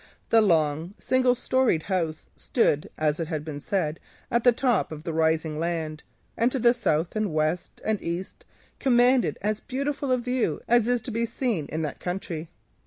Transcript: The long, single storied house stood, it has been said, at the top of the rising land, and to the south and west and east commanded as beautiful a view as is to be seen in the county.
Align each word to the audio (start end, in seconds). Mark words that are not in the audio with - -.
The 0.29 0.41
long, 0.41 0.95
single 0.97 1.35
storied 1.35 1.83
house 1.83 2.31
stood, 2.35 2.85
it 2.97 3.27
has 3.27 3.41
been 3.43 3.59
said, 3.59 3.99
at 4.31 4.43
the 4.43 4.51
top 4.51 4.91
of 4.91 5.03
the 5.03 5.13
rising 5.13 5.59
land, 5.59 6.01
and 6.35 6.51
to 6.51 6.57
the 6.57 6.73
south 6.73 7.15
and 7.15 7.31
west 7.31 7.79
and 7.85 8.01
east 8.01 8.43
commanded 8.79 9.37
as 9.43 9.59
beautiful 9.59 10.11
a 10.11 10.17
view 10.17 10.59
as 10.67 10.87
is 10.87 11.03
to 11.03 11.11
be 11.11 11.27
seen 11.27 11.67
in 11.67 11.83
the 11.83 11.91
county. 11.93 12.49